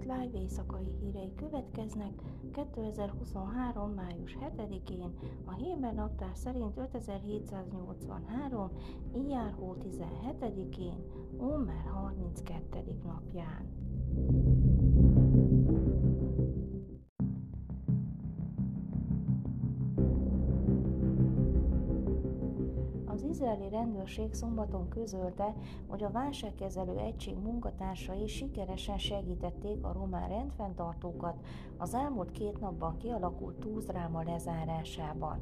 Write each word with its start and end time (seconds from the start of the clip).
Live 0.00 0.38
éjszakai 0.38 0.84
hírei 1.00 1.34
következnek 1.34 2.12
2023. 2.52 3.90
május 3.90 4.38
7-én, 4.40 5.14
a 5.44 5.52
Héber 5.52 5.94
naptár 5.94 6.30
szerint 6.34 6.76
5783. 6.76 8.70
Ijárhó 9.14 9.76
17-én, 9.82 11.04
Omer 11.38 11.84
32. 11.84 13.00
napján. 13.04 13.66
Izraeli 23.28 23.68
rendőrség 23.68 24.34
szombaton 24.34 24.88
közölte, 24.88 25.54
hogy 25.86 26.04
a 26.04 26.10
válságkezelő 26.10 26.98
egység 26.98 27.36
munkatársai 27.36 28.26
sikeresen 28.26 28.98
segítették 28.98 29.84
a 29.84 29.92
román 29.92 30.28
rendfenntartókat 30.28 31.36
az 31.76 31.94
elmúlt 31.94 32.30
két 32.30 32.60
napban 32.60 32.96
kialakult 32.96 33.56
túlzráma 33.58 34.22
lezárásában. 34.22 35.40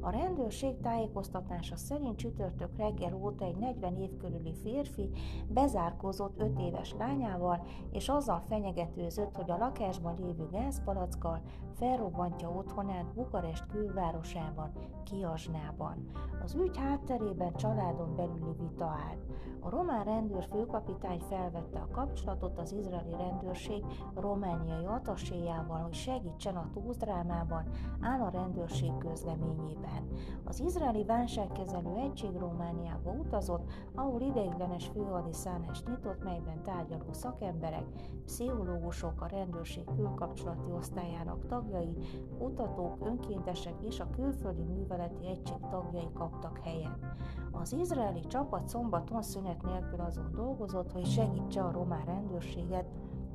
A 0.00 0.10
rendőrség 0.10 0.80
tájékoztatása 0.80 1.76
szerint 1.76 2.16
csütörtök 2.16 2.76
reggel 2.76 3.14
óta 3.14 3.44
egy 3.44 3.56
40 3.56 3.96
év 3.96 4.16
körüli 4.16 4.54
férfi 4.62 5.10
bezárkózott 5.48 6.40
5 6.40 6.60
éves 6.60 6.94
lányával, 6.98 7.64
és 7.92 8.08
azzal 8.08 8.42
fenyegetőzött, 8.48 9.36
hogy 9.36 9.50
a 9.50 9.56
lakásban 9.56 10.16
lévő 10.20 10.48
gázpalackkal 10.52 11.40
felrobbantja 11.74 12.50
otthonát 12.50 13.14
Bukarest 13.14 13.66
külvárosában, 13.66 14.72
Kiasnában. 15.04 16.10
Az 16.44 16.54
ügy 16.54 16.76
hátterében 16.76 17.35
családon 17.56 18.14
belüli 18.16 18.52
vita 18.58 18.84
állt. 18.84 19.26
A 19.60 19.70
román 19.70 20.04
rendőr 20.04 20.46
főkapitány 20.50 21.20
felvette 21.28 21.78
a 21.78 21.88
kapcsolatot 21.92 22.58
az 22.58 22.72
izraeli 22.72 23.10
rendőrség 23.10 23.84
romániai 24.14 24.84
ataséjával, 24.84 25.80
hogy 25.80 25.92
segítsen 25.92 26.56
a 26.56 26.70
túldrámában, 26.72 27.64
áll 28.00 28.20
a 28.20 28.28
rendőrség 28.28 28.96
közleményében. 28.98 30.08
Az 30.44 30.60
izraeli 30.60 31.04
válságkezelő 31.04 31.94
egység 31.94 32.36
Romániába 32.38 33.10
utazott, 33.10 33.72
ahol 33.94 34.20
ideiglenes 34.20 34.86
főhadiszállást 34.86 35.88
nyitott, 35.88 36.24
melyben 36.24 36.62
tárgyaló 36.62 37.12
szakemberek, 37.12 37.86
pszichológusok, 38.24 39.20
a 39.20 39.26
rendőrség 39.26 39.84
külkapcsolati 39.96 40.72
osztályának 40.72 41.46
tagjai, 41.46 41.96
kutatók, 42.38 43.06
önkéntesek 43.06 43.74
és 43.82 44.00
a 44.00 44.10
külföldi 44.10 44.62
műveleti 44.62 45.26
egység 45.26 45.60
tagjai 45.70 46.08
kaptak 46.14 46.58
helyet. 46.58 47.15
Az 47.50 47.72
izraeli 47.72 48.20
csapat 48.26 48.68
szombaton 48.68 49.22
szünet 49.22 49.62
nélkül 49.62 50.00
azon 50.00 50.32
dolgozott, 50.34 50.92
hogy 50.92 51.06
segítse 51.06 51.62
a 51.62 51.70
román 51.70 52.04
rendőrséget 52.04 52.86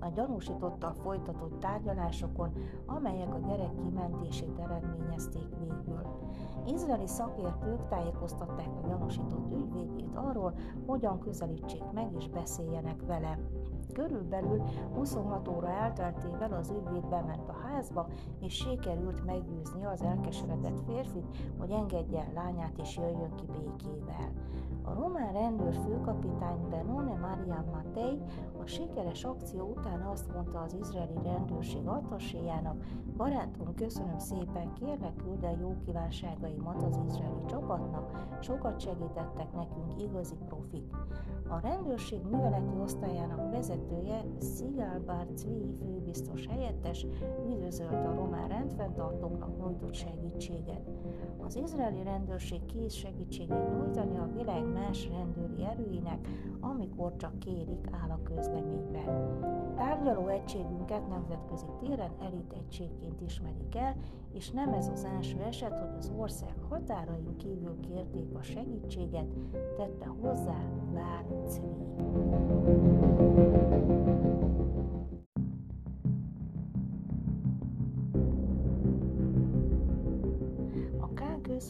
a 0.00 0.08
gyanúsítottal 0.08 0.92
folytatott 0.92 1.60
tárgyalásokon, 1.60 2.52
amelyek 2.86 3.34
a 3.34 3.38
gyerek 3.38 3.74
kimentését 3.74 4.58
eredményezték 4.58 5.48
végül. 5.58 6.02
Izraeli 6.66 7.06
szakértők 7.06 7.88
tájékoztatták 7.88 8.68
a 8.82 8.86
gyanúsított 8.86 9.52
ügyvédjét 9.52 10.14
arról, 10.14 10.54
hogyan 10.86 11.18
közelítsék 11.18 11.90
meg 11.92 12.12
és 12.18 12.28
beszéljenek 12.28 13.06
vele. 13.06 13.38
Körülbelül 13.92 14.62
26 14.94 15.48
óra 15.48 15.68
elteltével 15.68 16.52
az 16.52 16.70
ügyvéd 16.70 17.06
bement 17.06 17.48
a 17.48 17.66
házba, 17.66 18.06
és 18.40 18.54
sikerült 18.54 19.24
meggyőzni 19.24 19.84
az 19.84 20.02
elkeseredett 20.02 20.80
férfit, 20.86 21.26
hogy 21.58 21.70
engedje 21.70 22.20
el 22.20 22.32
lányát 22.34 22.78
és 22.78 22.96
jöjjön 22.96 23.34
ki 23.34 23.44
békével. 23.46 24.32
A 24.82 24.94
román 24.94 25.32
rendőr 25.32 25.74
főkapitány 25.74 26.68
Benone 26.70 27.14
Maria 27.14 27.64
Matei 27.72 28.22
a 28.62 28.66
sikeres 28.66 29.24
akció 29.24 29.74
után 29.76 30.00
azt 30.00 30.32
mondta 30.34 30.60
az 30.60 30.76
izraeli 30.80 31.22
rendőrség 31.22 31.86
attaséjának, 31.86 32.84
barátom, 33.16 33.74
köszönöm 33.74 34.18
szépen, 34.18 34.72
kérlek 34.72 35.16
küld 35.16 35.44
el 35.44 35.58
jó 35.60 35.76
kívánságaimat 35.84 36.82
az 36.82 36.98
izraeli 37.06 37.44
csapatnak, 37.46 38.36
sokat 38.40 38.80
segítettek 38.80 39.52
nekünk, 39.52 40.02
igazi 40.02 40.36
profik. 40.48 40.94
A 41.48 41.60
rendőrség 41.60 42.22
műveleti 42.22 42.74
osztályának 42.82 43.50
vezetője 43.80 44.24
Szigal 44.38 45.02
Barcvi 45.06 45.74
főbiztos 45.78 46.46
helyettes 46.46 47.06
üdvözölte 47.48 48.08
a 48.08 48.14
román 48.14 48.48
rendfenntartóknak 48.48 49.58
nyújtott 49.58 49.94
segítséget. 49.94 50.90
Az 51.38 51.56
izraeli 51.56 52.02
rendőrség 52.02 52.64
kész 52.64 52.94
segítséget 52.94 53.68
nyújtani 53.72 54.18
a 54.18 54.30
világ 54.36 54.72
más 54.72 55.08
rendőri 55.08 55.64
erőinek, 55.64 56.28
amikor 56.60 57.16
csak 57.16 57.38
kérik, 57.38 57.88
áll 58.02 58.10
a 58.10 58.22
közleményben. 58.22 59.38
Tárgyaló 59.74 60.28
egységünket 60.28 61.08
nemzetközi 61.08 61.66
téren 61.80 62.12
elit 62.20 62.52
egységként 62.52 63.20
ismerik 63.20 63.76
el, 63.76 63.96
és 64.32 64.50
nem 64.50 64.72
ez 64.72 64.88
az 64.88 65.04
első 65.04 65.38
eset, 65.38 65.78
hogy 65.78 65.96
az 65.98 66.12
ország 66.16 66.54
határain 66.68 67.36
kívül 67.36 67.80
kérték 67.80 68.34
a 68.34 68.42
segítséget, 68.42 69.26
tette 69.76 70.06
hozzá 70.20 70.58
Bár 70.94 71.19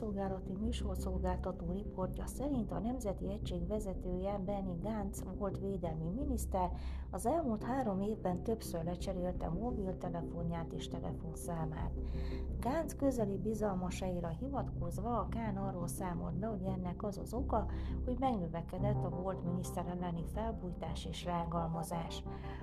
közszolgálati 0.00 0.52
műsorszolgáltató 0.52 1.72
riportja 1.72 2.26
szerint 2.26 2.70
a 2.70 2.78
Nemzeti 2.78 3.30
Egység 3.30 3.66
vezetője 3.66 4.38
Benny 4.38 4.80
Gantz 4.82 5.24
volt 5.38 5.58
védelmi 5.58 6.10
miniszter, 6.10 6.70
az 7.10 7.26
elmúlt 7.26 7.62
három 7.62 8.00
évben 8.00 8.42
többször 8.42 8.84
lecserélte 8.84 9.48
mobiltelefonját 9.48 10.72
és 10.72 10.88
telefonszámát. 10.88 11.90
Gantz 12.60 12.96
közeli 12.96 13.36
bizalmasaira 13.36 14.28
hivatkozva 14.28 15.18
a 15.18 15.28
Kán 15.28 15.56
arról 15.56 15.86
számolt 15.86 16.34
be, 16.34 16.46
hogy 16.46 16.64
ennek 16.64 17.02
az 17.02 17.18
az 17.18 17.34
oka, 17.34 17.66
hogy 18.04 18.16
megnövekedett 18.18 19.04
a 19.04 19.08
volt 19.08 19.44
miniszter 19.44 19.86
elleni 19.86 20.24
felbújtás 20.34 21.06
és 21.06 21.24
rágalmazás. 21.24 22.22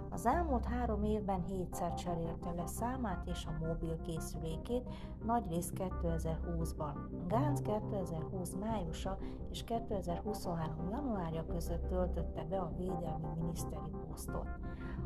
Az 0.10 0.26
elmúlt 0.26 0.66
három 0.66 1.04
évben 1.04 1.44
hétszer 1.44 1.94
cserélte 1.94 2.52
le 2.52 2.66
számát 2.66 3.28
és 3.28 3.46
a 3.46 3.66
mobil 3.66 4.02
készülékét, 4.02 4.90
nagyrészt 5.26 5.74
2020-ban. 5.76 6.94
Gánc 7.28 7.62
2020 7.62 8.56
májusa 8.60 9.18
és 9.52 9.64
2023 9.64 10.90
januárja 10.90 11.46
között 11.46 11.88
töltötte 11.88 12.44
be 12.50 12.58
a 12.58 12.74
védelmi 12.78 13.28
miniszteri 13.40 13.92
posztot. 14.08 14.48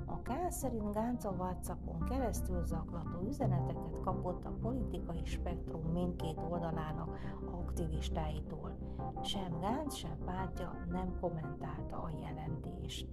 A 0.05 0.21
Kán 0.21 0.51
szerint 0.51 0.93
Gánc 0.93 1.25
a 1.25 1.29
WhatsAppon 1.29 1.99
keresztül 2.09 2.65
zaklató 2.65 3.27
üzeneteket 3.27 3.99
kapott 4.03 4.45
a 4.45 4.57
politikai 4.61 5.25
spektrum 5.25 5.91
mindkét 5.91 6.39
oldalának 6.49 7.17
aktivistáitól. 7.51 8.77
Sem 9.21 9.59
Gánc, 9.59 9.95
sem 9.95 10.17
pártja 10.25 10.85
nem 10.91 11.19
kommentálta 11.19 11.95
a 11.95 12.09
jelentést. 12.21 13.07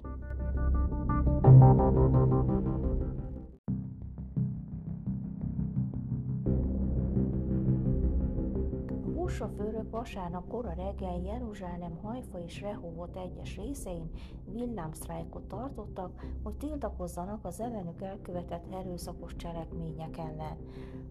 Buszsofőrök 9.38 9.91
vasárnap 9.91 10.49
kora 10.49 10.72
reggel 10.72 11.21
Jeruzsálem, 11.25 11.99
Hajfa 12.03 12.38
és 12.38 12.60
Rehovot 12.60 13.16
egyes 13.16 13.56
részein 13.56 14.10
villámsztrájkot 14.53 15.43
tartottak, 15.43 16.26
hogy 16.43 16.54
tiltakozzanak 16.54 17.44
az 17.44 17.60
ellenük 17.60 18.03
elkövetett 18.03 18.75
erőszakos 18.75 19.37
cselekmények 19.37 20.19
ellen. 20.19 20.56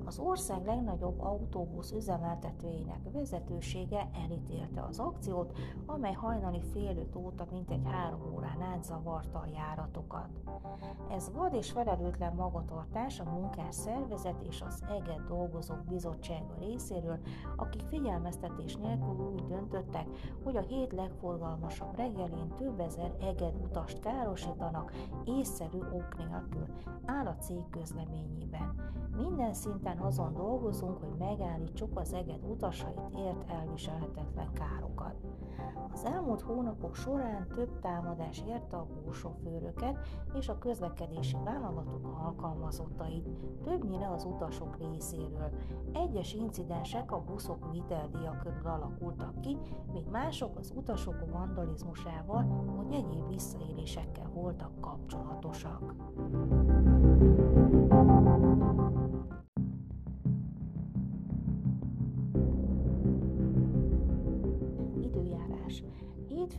Az 0.06 0.20
ország 0.20 0.66
legnagyobb 0.66 1.20
autóbusz 1.20 1.92
üzemeltetőjének 1.92 3.00
vezetősége 3.12 4.10
elítélte 4.26 4.82
az 4.82 5.00
akciót, 5.00 5.58
amely 5.86 6.14
hajnali 6.14 6.62
fél 6.74 6.98
öt 6.98 7.16
óta 7.16 7.48
mintegy 7.52 7.82
három 7.86 8.34
órán 8.34 8.62
át 8.62 8.84
zavarta 8.84 9.40
a 9.40 9.50
járatokat. 9.54 10.30
Ez 11.12 11.32
vad 11.34 11.54
és 11.54 11.72
felelőtlen 11.72 12.36
magatartás 12.36 13.20
a 13.20 13.24
munkás 13.24 13.76
szervezet 13.76 14.42
és 14.48 14.62
az 14.62 14.84
EGET 14.90 15.26
dolgozók 15.28 15.84
bizottsága 15.84 16.56
részéről, 16.60 17.20
akik 17.56 17.84
figyelmeztetés 18.18 18.76
nélkül 18.76 19.32
úgy 19.34 19.46
döntöttek, 19.46 20.08
hogy 20.44 20.58
a 20.58 20.62
hét 20.62 20.94
legforgalmasabb 20.94 21.96
reggelén 21.96 22.54
több 22.56 22.80
ezer 22.80 23.16
EGET 23.22 23.56
utast 23.64 24.00
károsítanak 24.00 24.92
észszerű 25.26 25.78
ok 25.78 26.18
nélkül, 26.18 26.66
áll 27.06 27.26
a 27.26 27.36
cég 27.36 27.70
közleményében. 27.70 28.76
Minden 29.16 29.54
szinten 29.54 29.98
azon 29.98 30.34
dolgozunk, 30.34 30.98
hogy 30.98 31.18
megállítsuk 31.18 32.00
az 32.00 32.14
EGET 32.14 32.46
utasait 32.46 33.16
ért 33.16 33.50
elviselhetetlen 33.50 34.52
károkat. 34.54 35.16
Az 35.94 36.06
elmúlt 36.06 36.42
hónapok 36.42 36.96
során 36.96 37.48
több 37.48 37.80
támadás 37.80 38.44
érte 38.48 38.78
a 38.78 38.88
buszsofőröket 39.06 39.98
és 40.34 40.50
a 40.50 40.58
közlekedési 40.58 41.36
vállalatok 41.44 42.06
alkalmazottait, 42.24 43.28
többnyire 43.64 44.12
az 44.12 44.24
utasok 44.26 44.78
részéről. 44.78 45.50
Egyes 45.94 46.34
incidensek 46.34 47.12
a 47.12 47.24
buszok 47.24 47.72
viteldíja 47.72 48.40
körül 48.44 48.68
alakultak 48.68 49.42
ki, 49.42 49.58
míg 49.92 50.06
mások 50.12 50.58
az 50.58 50.74
utasok 50.76 51.32
vandalizmusával 51.32 52.46
vagy 52.76 52.94
egyéb 52.94 53.28
visszaélésekkel 53.28 54.30
voltak 54.34 54.82
kapcsolatosak. 54.82 55.94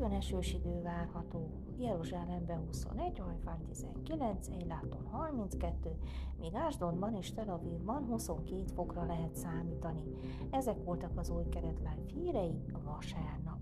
Hétfőn 0.09 0.21
esős 0.21 0.53
idő 0.55 0.83
várható, 0.83 1.51
Jeruzsálemben 1.79 2.67
21, 2.67 3.19
Hajfán 3.19 3.59
19, 3.67 4.49
Eiláton 4.49 5.07
32, 5.11 5.91
míg 6.41 6.55
Ásdonban 6.55 7.15
és 7.15 7.33
Tel 7.33 7.49
Avivban 7.49 8.05
22 8.05 8.65
fokra 8.75 9.05
lehet 9.05 9.35
számítani. 9.35 10.03
Ezek 10.51 10.85
voltak 10.85 11.19
az 11.19 11.31
új 11.31 11.49
keretlány 11.49 12.07
hírei 12.15 12.55
a 12.73 12.93
vasárnap. 12.93 13.59